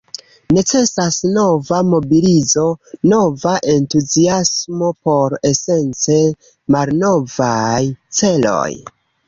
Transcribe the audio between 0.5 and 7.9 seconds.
Necesas nova mobilizo, nova entuziasmo por esence malnovaj